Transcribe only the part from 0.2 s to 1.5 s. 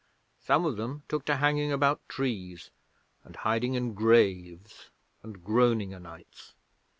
Some of them took to